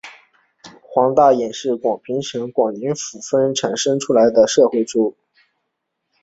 [0.81, 5.15] 黄大秉是广平省广宁府丰富县春来总春来社出生。